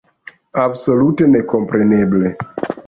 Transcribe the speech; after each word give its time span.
Absolute 0.63 1.23
nekompreneble! 1.35 2.27